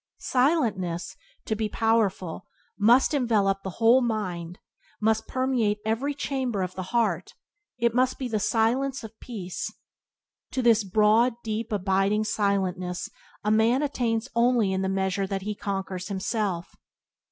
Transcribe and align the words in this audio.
Silentness, 0.17 1.15
to 1.45 1.55
be 1.55 1.69
powerful, 1.69 2.47
must 2.79 3.13
envelop 3.13 3.61
the 3.61 3.69
whole 3.77 4.01
mind, 4.01 4.57
must 4.99 5.27
permeate 5.27 5.77
every 5.85 6.15
chamber 6.15 6.63
of 6.63 6.73
the 6.73 6.81
heart; 6.89 7.35
it 7.77 7.93
must 7.93 8.17
be 8.17 8.27
the 8.27 8.39
silence 8.39 9.03
of 9.03 9.19
peace. 9.19 9.71
To 10.53 10.63
this 10.63 10.83
broad, 10.83 11.35
deep, 11.43 11.71
abiding 11.71 12.23
silentness 12.23 13.09
a 13.43 13.51
man 13.51 13.83
attains 13.83 14.27
only 14.33 14.73
in 14.73 14.81
the 14.81 14.89
measure 14.89 15.27
that 15.27 15.43
he 15.43 15.53
conquers 15.53 16.07
himself. 16.07 16.75